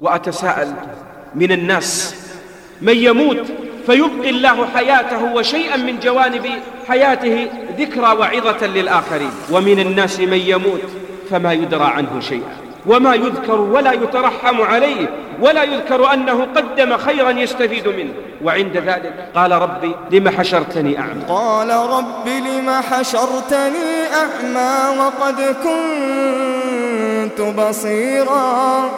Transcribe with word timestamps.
وأتساءل 0.00 0.74
من 1.34 1.52
الناس 1.52 2.14
من 2.80 2.96
يموت 2.96 3.46
فيبقي 3.86 4.30
الله 4.30 4.66
حياته 4.74 5.34
وشيئا 5.34 5.76
من 5.76 6.00
جوانب 6.00 6.46
حياته 6.88 7.48
ذكرى 7.78 8.12
وعظة 8.12 8.66
للآخرين. 8.66 9.30
ومن 9.50 9.80
الناس 9.80 10.20
من 10.20 10.38
يموت 10.38 10.80
فما 11.30 11.52
يدرى 11.52 11.84
عنه 11.84 12.20
شيئا. 12.20 12.56
وما 12.86 13.14
يذكر 13.14 13.60
ولا 13.60 13.92
يترحم 13.92 14.60
عليه 14.60 15.08
ولا 15.40 15.62
يذكر 15.62 16.12
أنه 16.12 16.46
قدم 16.56 16.96
خيرا 16.96 17.30
يستفيد 17.30 17.88
منه. 17.88 18.12
وعند 18.44 18.76
ذلك 18.76 19.28
قال 19.34 19.52
ربي 19.52 19.94
لم 20.10 20.28
حشرتني 20.28 20.98
أعمى؟ 20.98 21.24
قال 21.28 21.70
رب 21.70 22.28
لم 22.28 22.70
حشرتني 22.70 24.06
أعمى 24.14 24.98
وقد 25.00 25.56
كنت 25.64 27.40
بصيرا. 27.40 28.90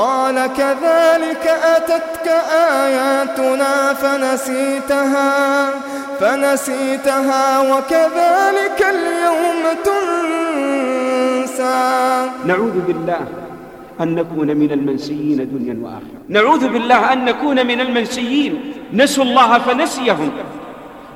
قال 0.00 0.36
كذلك 0.60 1.44
أتتك 1.76 2.26
آياتنا 2.82 3.72
فنسيتها 3.94 5.70
فنسيتها 6.20 7.60
وكذلك 7.60 8.80
اليوم 8.94 9.62
تنسى. 9.84 11.78
نعوذ 12.46 12.76
بالله 12.86 13.20
أن 14.00 14.14
نكون 14.14 14.56
من 14.56 14.72
المنسيين 14.72 15.38
دنيا 15.54 15.76
وآخرة. 15.84 16.18
نعوذ 16.28 16.68
بالله 16.68 17.12
أن 17.12 17.24
نكون 17.24 17.66
من 17.66 17.80
المنسيين. 17.80 18.72
نسوا 18.92 19.24
الله 19.24 19.58
فنسيهم. 19.58 20.32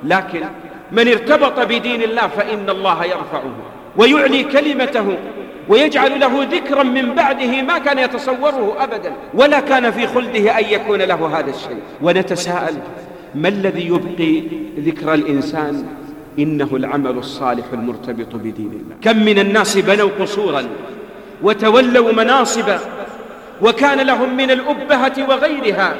لكن 0.04 0.44
من 0.92 1.08
ارتبط 1.08 1.60
بدين 1.60 2.02
الله 2.02 2.26
فإن 2.36 2.70
الله 2.70 3.04
يرفعه 3.04 3.54
ويعلي 3.96 4.44
كلمته. 4.44 5.16
ويجعل 5.68 6.20
له 6.20 6.44
ذكرا 6.44 6.82
من 6.82 7.14
بعده 7.14 7.62
ما 7.62 7.78
كان 7.78 7.98
يتصوره 7.98 8.76
أبدا 8.78 9.12
ولا 9.34 9.60
كان 9.60 9.90
في 9.90 10.06
خلده 10.06 10.58
أن 10.58 10.64
يكون 10.64 11.02
له 11.02 11.38
هذا 11.38 11.50
الشيء. 11.50 11.80
ونتساءل 12.02 12.74
ما 13.34 13.48
الذي 13.48 13.86
يبقي 13.86 14.42
ذكر 14.78 15.14
الإنسان 15.14 15.86
إنه 16.38 16.68
العمل 16.72 17.18
الصالح 17.18 17.64
المرتبط 17.72 18.34
بدين 18.34 18.70
الله؟ 18.72 18.96
كم 19.02 19.24
من 19.24 19.38
الناس 19.38 19.78
بنوا 19.78 20.10
قصورا 20.20 20.62
وتولوا 21.42 22.12
مناصبا 22.12 22.78
وكان 23.62 24.00
لهم 24.00 24.36
من 24.36 24.50
الأبهة 24.50 25.28
وغيرها 25.28 25.96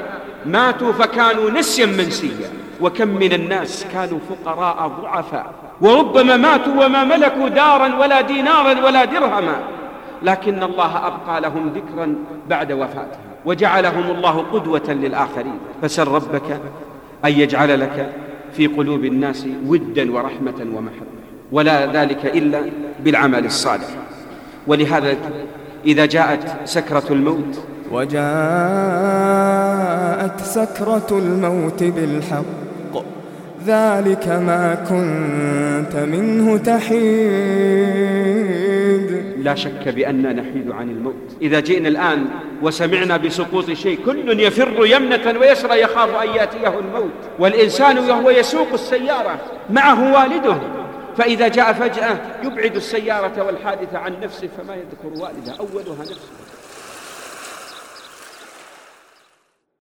ماتوا 0.47 0.93
فكانوا 0.93 1.51
نسيا 1.51 1.87
منسيا. 1.87 2.51
وكم 2.81 3.09
من 3.09 3.33
الناس 3.33 3.87
كانوا 3.93 4.19
فقراء 4.29 4.89
ضعفاء 5.03 5.55
وربما 5.81 6.37
ماتوا 6.37 6.85
وما 6.85 7.05
ملكوا 7.05 7.49
دارا 7.49 7.97
ولا 7.97 8.21
دينارا 8.21 8.85
ولا 8.87 9.05
درهما. 9.05 9.57
لكن 10.23 10.63
الله 10.63 11.07
أبقى 11.07 11.41
لهم 11.41 11.73
ذكرا 11.75 12.15
بعد 12.49 12.73
وفاتهم 12.73 13.35
وجعلهم 13.45 14.11
الله 14.11 14.45
قدوة 14.53 14.89
للآخرين. 14.89 15.59
فسل 15.83 16.09
ربك 16.09 16.61
أن 17.25 17.33
يجعل 17.33 17.81
لك 17.81 18.13
في 18.53 18.67
قلوب 18.67 19.05
الناس 19.05 19.47
ودا 19.67 20.13
ورحمة 20.13 20.67
ومحبة 20.75 21.07
ولا 21.53 21.87
ذلك 21.87 22.27
إلا 22.27 22.63
بالعمل 23.01 23.45
الصالح. 23.45 23.89
ولهذا 24.67 25.17
إذا 25.87 26.07
جاءت 26.07 26.57
سكرة 26.65 27.05
الموت 27.11 27.61
وجاءت 27.93 28.21
سكرة 30.41 31.07
الموت 31.11 31.83
بالحق. 31.83 32.64
ذلك 33.67 34.29
ما 34.29 34.75
كنت 34.75 35.97
منه 35.97 36.57
تحيد. 36.57 37.05
لا 39.39 39.55
شك 39.55 39.89
بأننا 39.89 40.33
نحيد 40.33 40.71
عن 40.71 40.91
الموت. 40.91 41.37
إذا 41.43 41.61
جئنا 41.61 41.89
الآن 41.89 42.25
وسمعنا 42.63 43.17
بسقوط 43.17 43.71
شيء 43.71 43.99
كل 44.07 44.41
يفر 44.41 44.87
يمنة 44.87 45.39
ويسرى 45.41 45.81
يخاف 45.81 46.23
أن 46.23 46.29
يأتيه 46.29 46.79
الموت. 46.79 47.13
والإنسان 47.39 47.99
وهو 47.99 48.31
يسوق 48.31 48.73
السيارة 48.73 49.39
معه 49.71 50.15
والده. 50.15 50.57
فإذا 51.17 51.49
جاء 51.49 51.73
فجأة 51.73 52.19
يبعد 52.45 52.77
السيارة 52.77 53.43
والحادثة 53.47 53.99
عن 53.99 54.13
نفسه 54.23 54.49
فما 54.59 54.75
يذكر 54.75 55.23
والده 55.23 55.53
أولها 55.61 56.01
نفسه. 56.01 56.31